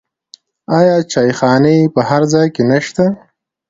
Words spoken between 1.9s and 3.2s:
په هر ځای کې نشته؟